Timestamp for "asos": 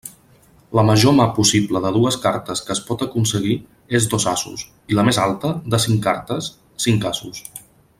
4.35-4.67, 7.17-7.45